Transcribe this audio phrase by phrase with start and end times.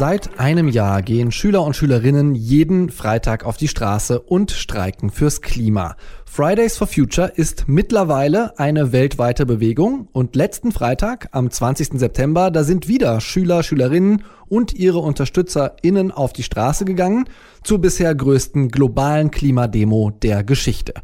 [0.00, 5.42] Seit einem Jahr gehen Schüler und Schülerinnen jeden Freitag auf die Straße und streiken fürs
[5.42, 5.94] Klima.
[6.24, 12.00] Fridays for Future ist mittlerweile eine weltweite Bewegung und letzten Freitag, am 20.
[12.00, 17.26] September, da sind wieder Schüler, Schülerinnen und ihre UnterstützerInnen auf die Straße gegangen
[17.62, 20.94] zur bisher größten globalen Klimademo der Geschichte.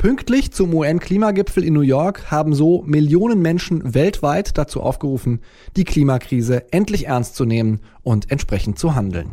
[0.00, 5.42] Pünktlich zum UN-Klimagipfel in New York haben so Millionen Menschen weltweit dazu aufgerufen,
[5.76, 9.28] die Klimakrise endlich ernst zu nehmen und entsprechend zu handeln.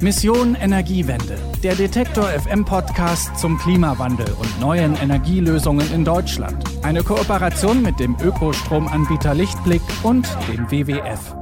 [0.00, 6.62] Mission Energiewende, der Detektor FM Podcast zum Klimawandel und neuen Energielösungen in Deutschland.
[6.84, 11.37] Eine Kooperation mit dem Ökostromanbieter Lichtblick und dem WWF.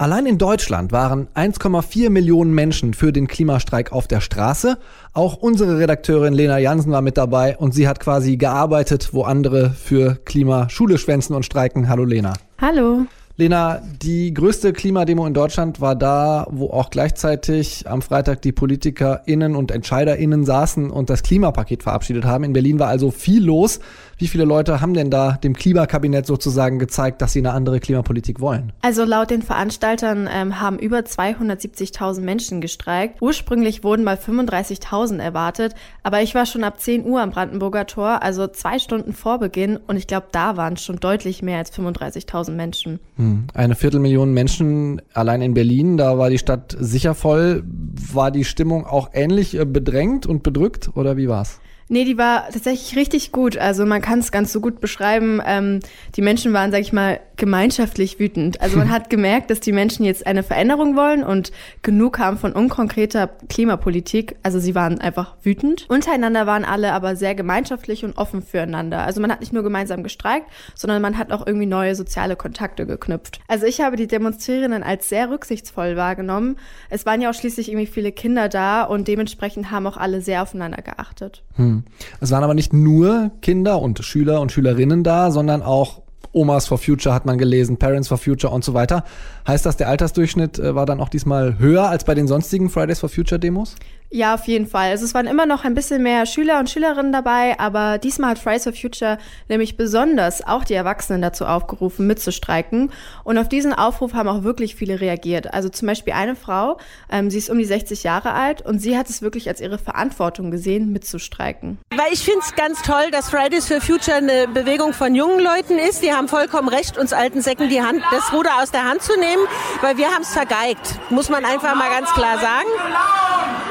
[0.00, 4.78] Allein in Deutschland waren 1,4 Millionen Menschen für den Klimastreik auf der Straße.
[5.12, 9.70] Auch unsere Redakteurin Lena Jansen war mit dabei und sie hat quasi gearbeitet, wo andere
[9.70, 11.88] für Klimaschule schwänzen und streiken.
[11.88, 12.34] Hallo Lena.
[12.60, 13.06] Hallo.
[13.40, 19.54] Lena, die größte Klimademo in Deutschland war da, wo auch gleichzeitig am Freitag die PolitikerInnen
[19.54, 22.42] und EntscheiderInnen saßen und das Klimapaket verabschiedet haben.
[22.42, 23.78] In Berlin war also viel los.
[24.16, 28.40] Wie viele Leute haben denn da dem Klimakabinett sozusagen gezeigt, dass sie eine andere Klimapolitik
[28.40, 28.72] wollen?
[28.82, 33.22] Also laut den Veranstaltern ähm, haben über 270.000 Menschen gestreikt.
[33.22, 38.20] Ursprünglich wurden mal 35.000 erwartet, aber ich war schon ab 10 Uhr am Brandenburger Tor,
[38.24, 42.50] also zwei Stunden vor Beginn und ich glaube, da waren schon deutlich mehr als 35.000
[42.50, 42.98] Menschen.
[43.14, 43.27] Hm.
[43.54, 47.64] Eine Viertelmillion Menschen allein in Berlin, da war die Stadt sicher voll.
[48.12, 51.60] War die Stimmung auch ähnlich äh, bedrängt und bedrückt oder wie war's?
[51.88, 53.56] Nee, die war tatsächlich richtig gut.
[53.56, 55.40] Also man kann es ganz so gut beschreiben.
[55.44, 55.80] Ähm,
[56.16, 58.60] die Menschen waren, sag ich mal, gemeinschaftlich wütend.
[58.60, 61.50] Also man hat gemerkt, dass die Menschen jetzt eine Veränderung wollen und
[61.82, 64.36] genug haben von unkonkreter Klimapolitik.
[64.42, 65.86] Also sie waren einfach wütend.
[65.88, 69.04] Untereinander waren alle aber sehr gemeinschaftlich und offen füreinander.
[69.04, 72.86] Also man hat nicht nur gemeinsam gestreikt, sondern man hat auch irgendwie neue soziale Kontakte
[72.86, 73.40] geknüpft.
[73.48, 76.56] Also ich habe die Demonstrierenden als sehr rücksichtsvoll wahrgenommen.
[76.90, 80.42] Es waren ja auch schließlich irgendwie viele Kinder da und dementsprechend haben auch alle sehr
[80.42, 81.42] aufeinander geachtet.
[81.54, 81.77] Hm.
[82.20, 86.02] Es waren aber nicht nur Kinder und Schüler und Schülerinnen da, sondern auch
[86.32, 89.04] Omas for Future hat man gelesen, Parents for Future und so weiter.
[89.48, 93.00] Heißt das, der Altersdurchschnitt äh, war dann auch diesmal höher als bei den sonstigen Fridays
[93.00, 93.76] for Future Demos?
[94.10, 94.90] Ja, auf jeden Fall.
[94.90, 98.38] Also es waren immer noch ein bisschen mehr Schüler und Schülerinnen dabei, aber diesmal hat
[98.38, 99.18] Fridays for Future
[99.50, 102.90] nämlich besonders auch die Erwachsenen dazu aufgerufen, mitzustreiken.
[103.24, 105.52] Und auf diesen Aufruf haben auch wirklich viele reagiert.
[105.52, 106.78] Also zum Beispiel eine Frau,
[107.10, 109.76] ähm, sie ist um die 60 Jahre alt und sie hat es wirklich als ihre
[109.76, 111.76] Verantwortung gesehen, mitzustreiken.
[111.94, 115.78] Weil ich finde es ganz toll, dass Fridays for Future eine Bewegung von jungen Leuten
[115.78, 116.02] ist.
[116.02, 119.12] Die haben vollkommen recht, uns alten Säcken die Hand, das Ruder aus der Hand zu
[119.18, 119.37] nehmen,
[119.80, 120.94] weil wir haben es vergeigt.
[121.10, 122.68] Muss man einfach mal ganz klar sagen.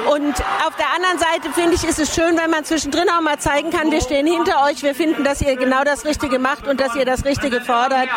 [0.08, 0.34] Und
[0.66, 3.72] auf der anderen Seite finde ich, ist es schön, wenn man zwischendrin auch mal zeigen
[3.72, 6.96] kann, wir stehen hinter euch, wir finden, dass ihr genau das Richtige macht und dass
[6.96, 8.08] ihr das Richtige fordert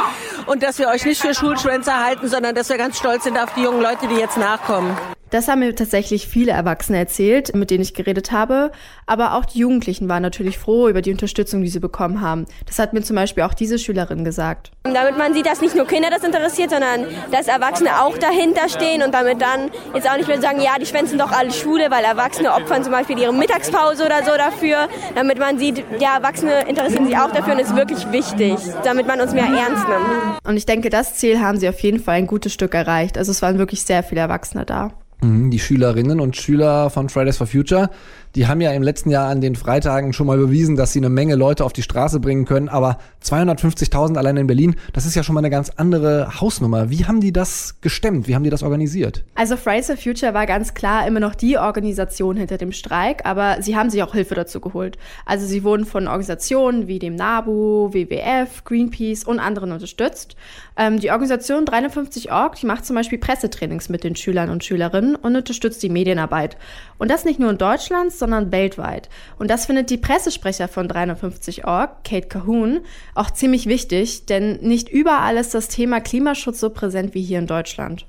[0.46, 3.52] und dass wir euch nicht für Schulschwänzer halten, sondern dass wir ganz stolz sind auf
[3.54, 4.96] die jungen Leute, die jetzt nachkommen.
[5.30, 8.72] Das haben mir tatsächlich viele Erwachsene erzählt, mit denen ich geredet habe.
[9.06, 12.46] Aber auch die Jugendlichen waren natürlich froh über die Unterstützung, die sie bekommen haben.
[12.66, 14.72] Das hat mir zum Beispiel auch diese Schülerin gesagt.
[14.82, 19.02] Damit man sieht, dass nicht nur Kinder das interessiert, sondern dass Erwachsene auch dahinter stehen
[19.02, 22.02] und damit dann jetzt auch nicht mehr sagen, ja, die schwänzen doch alle Schule, weil
[22.02, 24.88] Erwachsene opfern zum Beispiel ihre Mittagspause oder so dafür.
[25.14, 29.20] Damit man sieht, ja, Erwachsene interessieren sich auch dafür und ist wirklich wichtig, damit man
[29.20, 30.40] uns mehr ernst nimmt.
[30.44, 33.16] Und ich denke, das Ziel haben sie auf jeden Fall ein gutes Stück erreicht.
[33.16, 34.90] Also es waren wirklich sehr viele Erwachsene da.
[35.22, 37.90] Mhm, die Schülerinnen und Schüler von Fridays for Future,
[38.36, 41.08] die haben ja im letzten Jahr an den Freitagen schon mal bewiesen, dass sie eine
[41.08, 42.68] Menge Leute auf die Straße bringen können.
[42.68, 46.90] Aber 250.000 allein in Berlin, das ist ja schon mal eine ganz andere Hausnummer.
[46.90, 48.28] Wie haben die das gestemmt?
[48.28, 49.24] Wie haben die das organisiert?
[49.34, 53.56] Also Fridays for Future war ganz klar immer noch die Organisation hinter dem Streik, aber
[53.62, 54.96] sie haben sich auch Hilfe dazu geholt.
[55.26, 60.36] Also sie wurden von Organisationen wie dem NABU, WWF, Greenpeace und anderen unterstützt.
[60.76, 65.09] Ähm, die Organisation 350 Org, die macht zum Beispiel Pressetrainings mit den Schülern und Schülerinnen
[65.16, 66.56] und unterstützt die Medienarbeit.
[66.98, 69.08] Und das nicht nur in Deutschland, sondern weltweit.
[69.38, 72.80] Und das findet die Pressesprecher von 350 Org, Kate Cahoon,
[73.14, 77.46] auch ziemlich wichtig, denn nicht überall ist das Thema Klimaschutz so präsent wie hier in
[77.46, 78.06] Deutschland.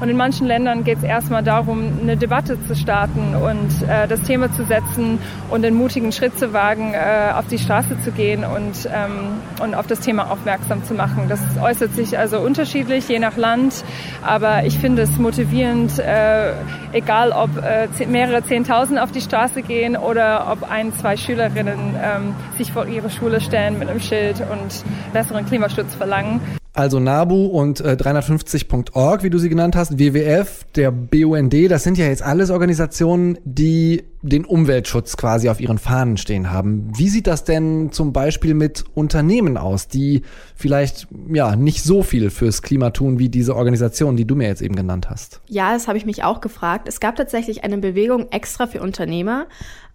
[0.00, 4.22] Und in manchen Ländern geht es erstmal darum, eine Debatte zu starten und äh, das
[4.22, 5.18] Thema zu setzen
[5.50, 9.74] und den mutigen Schritt zu wagen, äh, auf die Straße zu gehen und, ähm, und
[9.74, 11.28] auf das Thema aufmerksam zu machen.
[11.28, 13.84] Das äußert sich also unterschiedlich, je nach Land.
[14.22, 16.52] Aber ich finde es motivierend, äh,
[16.92, 22.36] egal ob äh, mehrere Zehntausend auf die Straße gehen oder ob ein, zwei Schülerinnen ähm,
[22.56, 26.40] sich vor ihre Schule stellen mit einem Schild und besseren Klimaschutz verlangen.
[26.78, 31.98] Also NABU und äh, 350.org, wie du sie genannt hast, WWF, der BUND, das sind
[31.98, 36.90] ja jetzt alles Organisationen, die den Umweltschutz quasi auf ihren Fahnen stehen haben.
[36.96, 40.22] Wie sieht das denn zum Beispiel mit Unternehmen aus, die
[40.56, 44.62] vielleicht ja nicht so viel fürs Klima tun wie diese Organisation, die du mir jetzt
[44.62, 45.40] eben genannt hast?
[45.46, 46.88] Ja, das habe ich mich auch gefragt.
[46.88, 49.46] Es gab tatsächlich eine Bewegung extra für Unternehmer.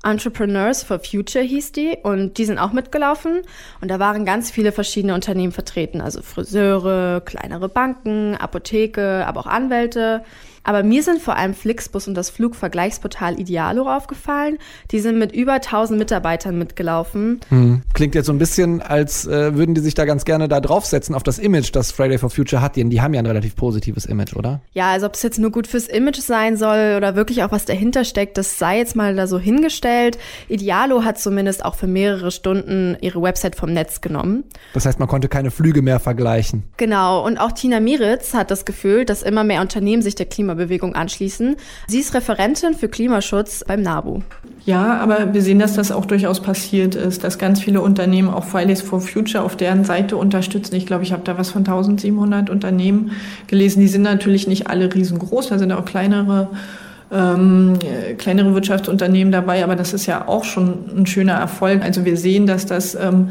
[0.04, 3.42] Entrepreneurs for Future hieß die und die sind auch mitgelaufen
[3.80, 9.48] und da waren ganz viele verschiedene Unternehmen vertreten, also Friseure, kleinere Banken, Apotheke, aber auch
[9.48, 10.24] Anwälte.
[10.64, 14.58] Aber mir sind vor allem Flixbus und das Flugvergleichsportal Idealo aufgefallen.
[14.92, 17.42] Die sind mit über 1000 Mitarbeitern mitgelaufen.
[17.50, 17.82] Hm.
[17.94, 21.16] Klingt jetzt so ein bisschen, als äh, würden die sich da ganz gerne da draufsetzen
[21.16, 22.76] auf das Image, das Friday for Future hat.
[22.76, 24.62] Die, die haben ja ein relativ positives Image, oder?
[24.74, 27.66] Ja, also ob es jetzt nur gut fürs Image sein soll oder wirklich auch was
[27.66, 30.18] dahinter steckt, das sei jetzt mal da so hingestellt.
[30.48, 34.46] Idealo hat zumindest auch für mehrere Stunden ihre Website vom Netz genommen.
[34.74, 36.64] Das heißt, man konnte keine Flüge mehr vergleichen.
[36.78, 37.26] Genau.
[37.26, 40.96] Und auch Tina Miritz hat das Gefühl, dass immer mehr Unternehmen sich der Klima Klimabewegung
[40.96, 41.56] anschließen.
[41.88, 44.22] Sie ist Referentin für Klimaschutz beim NABU.
[44.66, 48.46] Ja, aber wir sehen, dass das auch durchaus passiert ist, dass ganz viele Unternehmen auch
[48.46, 50.76] Fridays for Future auf deren Seite unterstützen.
[50.76, 53.12] Ich glaube, ich habe da was von 1700 Unternehmen
[53.48, 53.82] gelesen.
[53.82, 56.50] Die sind natürlich nicht alle riesengroß, da sind auch kleinere
[57.12, 57.78] ähm,
[58.18, 61.84] kleinere Wirtschaftsunternehmen dabei, aber das ist ja auch schon ein schöner Erfolg.
[61.84, 63.30] Also wir sehen, dass das ähm,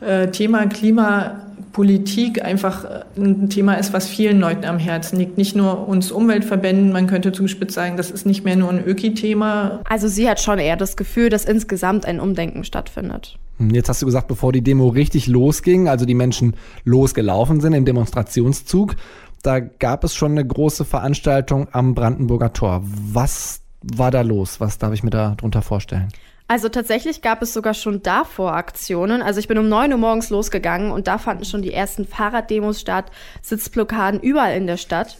[0.00, 1.32] äh, Thema Klima
[1.72, 5.38] Politik einfach äh, ein Thema ist, was vielen Leuten am Herzen liegt.
[5.38, 9.80] Nicht nur uns Umweltverbänden, man könnte zugespitzt sagen, das ist nicht mehr nur ein Öki-Thema.
[9.88, 13.38] Also sie hat schon eher das Gefühl, dass insgesamt ein Umdenken stattfindet.
[13.58, 17.72] Hm, jetzt hast du gesagt, bevor die Demo richtig losging, also die Menschen losgelaufen sind
[17.72, 18.96] im Demonstrationszug,
[19.42, 22.82] da gab es schon eine große Veranstaltung am Brandenburger Tor.
[22.84, 24.60] Was war da los?
[24.60, 26.08] Was darf ich mir da drunter vorstellen?
[26.50, 29.20] Also tatsächlich gab es sogar schon davor Aktionen.
[29.20, 32.80] Also ich bin um 9 Uhr morgens losgegangen und da fanden schon die ersten Fahrraddemos
[32.80, 33.12] statt,
[33.42, 35.18] Sitzblockaden überall in der Stadt.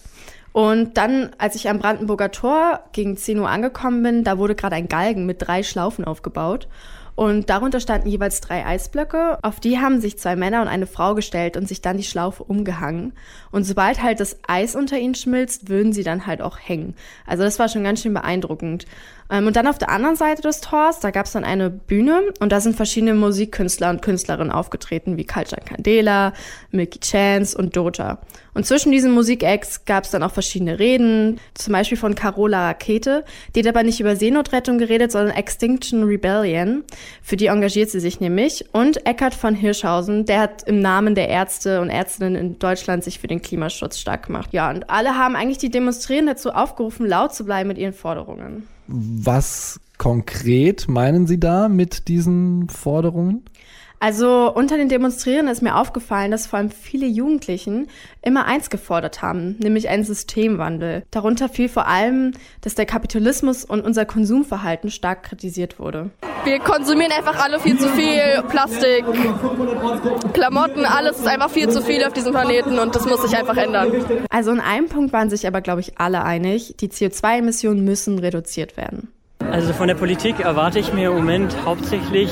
[0.53, 4.77] Und dann, als ich am Brandenburger Tor gegen 10 Uhr angekommen bin, da wurde gerade
[4.77, 6.67] ein Galgen mit drei Schlaufen aufgebaut.
[7.19, 9.41] Und darunter standen jeweils drei Eisblöcke.
[9.43, 12.45] Auf die haben sich zwei Männer und eine Frau gestellt und sich dann die Schlaufe
[12.45, 13.13] umgehangen.
[13.51, 16.95] Und sobald halt das Eis unter ihnen schmilzt, würden sie dann halt auch hängen.
[17.27, 18.87] Also das war schon ganz schön beeindruckend.
[19.31, 22.23] Ähm, und dann auf der anderen Seite des Tors, da gab es dann eine Bühne
[22.39, 26.35] und da sind verschiedene Musikkünstler und Künstlerinnen aufgetreten, wie Culture Candela,
[26.71, 28.19] Milky Chance und Doja.
[28.59, 33.25] Und zwischen diesen Musikacts gab es dann auch verschiedene Reden, zum Beispiel von Carola Rakete.
[33.55, 36.83] Die hat aber nicht über Seenotrettung geredet, sondern Extinction Rebellion.
[37.23, 38.65] Für die engagiert sie sich nämlich.
[38.73, 43.21] Und Eckhard von Hirschhausen, der hat im Namen der Ärzte und Ärztinnen in Deutschland sich
[43.21, 44.49] für den Klimaschutz stark gemacht.
[44.51, 48.67] Ja, und alle haben eigentlich die Demonstrierenden dazu aufgerufen, laut zu bleiben mit ihren Forderungen.
[48.89, 53.45] Was konkret meinen Sie da mit diesen Forderungen?
[54.01, 57.89] Also unter den Demonstrierenden ist mir aufgefallen, dass vor allem viele Jugendlichen
[58.23, 61.03] immer eins gefordert haben, nämlich einen Systemwandel.
[61.11, 66.11] Darunter fiel vor allem, dass der Kapitalismus und unser Konsumverhalten stark kritisiert wurde.
[66.45, 69.05] Wir konsumieren einfach alle viel zu viel Plastik,
[70.33, 73.57] Klamotten, alles ist einfach viel zu viel auf diesem Planeten und das muss sich einfach
[73.57, 73.93] ändern.
[74.31, 78.77] Also in einem Punkt waren sich aber, glaube ich, alle einig, die CO2-Emissionen müssen reduziert
[78.77, 79.09] werden.
[79.51, 82.31] Also von der Politik erwarte ich mir im Moment hauptsächlich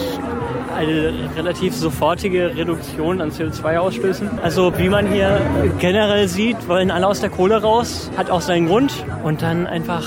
[0.76, 4.38] eine relativ sofortige Reduktion an CO2-Ausstößen.
[4.42, 5.40] Also wie man hier
[5.78, 9.04] generell sieht, wollen alle aus der Kohle raus, hat auch seinen Grund.
[9.24, 10.04] Und dann einfach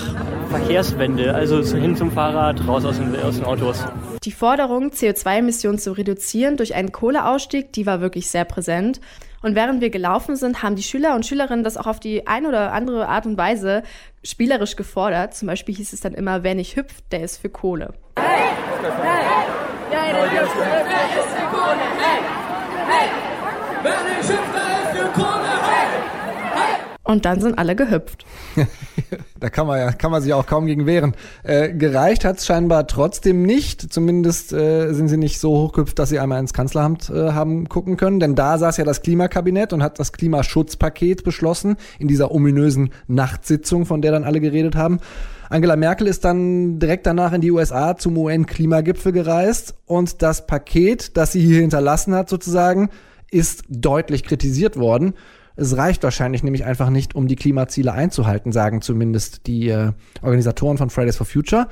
[0.50, 3.84] Verkehrswende, also hin zum Fahrrad, raus aus den, aus den Autos.
[4.24, 9.02] Die Forderung, CO2-Emissionen zu reduzieren durch einen Kohleausstieg, die war wirklich sehr präsent.
[9.42, 12.48] Und während wir gelaufen sind, haben die Schüler und Schülerinnen das auch auf die eine
[12.48, 13.84] oder andere Art und Weise
[14.24, 15.34] spielerisch gefordert.
[15.34, 17.94] Zum Beispiel hieß es dann immer, wer nicht hüpft, der ist für Kohle.
[18.18, 18.50] Hey,
[18.82, 19.59] hey.
[20.12, 20.50] Hey!
[23.82, 24.69] idea.
[27.10, 28.24] Und dann sind alle gehüpft.
[29.40, 31.16] da kann man ja, kann man sich auch kaum gegen wehren.
[31.42, 33.92] Äh, gereicht hat es scheinbar trotzdem nicht.
[33.92, 37.98] Zumindest äh, sind sie nicht so hochgehüpft, dass sie einmal ins Kanzleramt äh, haben gucken
[37.98, 38.20] können.
[38.20, 43.88] Denn da saß ja das Klimakabinett und hat das Klimaschutzpaket beschlossen in dieser ominösen Nachtsitzung,
[43.88, 45.00] von der dann alle geredet haben.
[45.50, 51.18] Angela Merkel ist dann direkt danach in die USA zum UN-Klimagipfel gereist und das Paket,
[51.18, 52.92] das sie hier hinterlassen hat, sozusagen,
[53.32, 55.16] ist deutlich kritisiert worden.
[55.60, 60.78] Es reicht wahrscheinlich nämlich einfach nicht, um die Klimaziele einzuhalten, sagen zumindest die äh, Organisatoren
[60.78, 61.68] von Fridays for Future.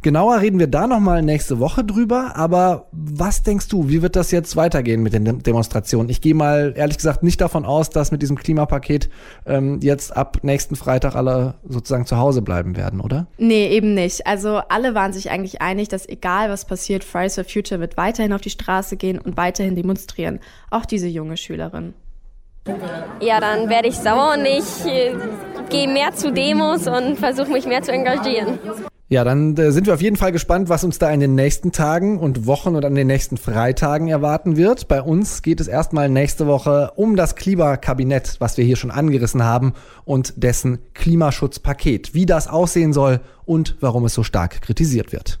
[0.00, 4.30] Genauer reden wir da nochmal nächste Woche drüber, aber was denkst du, wie wird das
[4.30, 6.08] jetzt weitergehen mit den Demonstrationen?
[6.08, 9.08] Ich gehe mal ehrlich gesagt nicht davon aus, dass mit diesem Klimapaket
[9.44, 13.26] ähm, jetzt ab nächsten Freitag alle sozusagen zu Hause bleiben werden, oder?
[13.38, 14.24] Nee, eben nicht.
[14.26, 18.32] Also alle waren sich eigentlich einig, dass egal was passiert, Fridays for Future wird weiterhin
[18.32, 20.38] auf die Straße gehen und weiterhin demonstrieren.
[20.70, 21.94] Auch diese junge Schülerin.
[23.20, 25.14] Ja, dann werde ich sauer und ich äh,
[25.68, 28.58] gehe mehr zu Demos und versuche mich mehr zu engagieren.
[29.10, 31.72] Ja, dann äh, sind wir auf jeden Fall gespannt, was uns da in den nächsten
[31.72, 34.86] Tagen und Wochen und an den nächsten Freitagen erwarten wird.
[34.86, 39.44] Bei uns geht es erstmal nächste Woche um das Klimakabinett, was wir hier schon angerissen
[39.44, 39.72] haben,
[40.04, 45.40] und dessen Klimaschutzpaket, wie das aussehen soll und warum es so stark kritisiert wird.